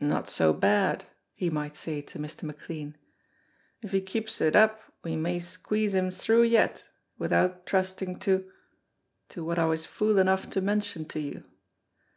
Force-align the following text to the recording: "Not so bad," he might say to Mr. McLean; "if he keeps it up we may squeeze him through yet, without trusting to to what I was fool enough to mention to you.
"Not 0.00 0.28
so 0.28 0.52
bad," 0.52 1.04
he 1.34 1.48
might 1.48 1.76
say 1.76 2.00
to 2.02 2.18
Mr. 2.18 2.42
McLean; 2.42 2.96
"if 3.80 3.92
he 3.92 4.00
keeps 4.00 4.40
it 4.40 4.56
up 4.56 4.80
we 5.04 5.14
may 5.14 5.38
squeeze 5.38 5.94
him 5.94 6.10
through 6.10 6.42
yet, 6.42 6.88
without 7.16 7.64
trusting 7.64 8.18
to 8.18 8.50
to 9.28 9.44
what 9.44 9.60
I 9.60 9.66
was 9.66 9.86
fool 9.86 10.18
enough 10.18 10.50
to 10.50 10.60
mention 10.60 11.04
to 11.04 11.20
you. 11.20 11.44